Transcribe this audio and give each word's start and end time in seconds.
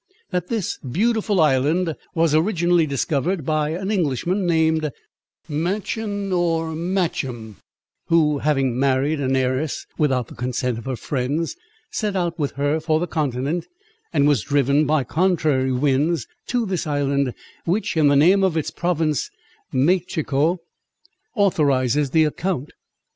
that 0.31 0.47
this 0.47 0.79
beautiful 0.79 1.39
island 1.39 1.95
was 2.15 2.33
originally 2.33 2.87
discovered 2.87 3.45
by 3.45 3.69
an 3.69 3.91
Englishman, 3.91 4.47
named 4.47 4.89
Machin, 5.47 6.33
or 6.33 6.71
Macham, 6.73 7.57
who 8.07 8.39
having 8.39 8.79
married 8.79 9.19
an 9.19 9.35
heiress, 9.35 9.85
without 9.99 10.27
the 10.27 10.33
consent 10.33 10.79
of 10.79 10.85
her 10.85 10.95
friends, 10.95 11.55
set 11.91 12.15
out 12.15 12.39
with 12.39 12.53
her 12.53 12.79
for 12.79 12.99
the 12.99 13.05
continent, 13.05 13.67
and 14.11 14.27
was 14.27 14.41
driven, 14.41 14.87
by 14.87 15.03
contrary 15.03 15.71
winds, 15.71 16.25
to 16.47 16.65
this 16.65 16.87
island, 16.87 17.31
which, 17.65 17.95
in 17.95 18.07
the 18.07 18.15
name 18.15 18.43
of 18.43 18.57
its 18.57 18.71
province, 18.71 19.29
Machico, 19.71 20.57
authorizes 21.35 22.09
the 22.09 22.23
account." 22.23 22.71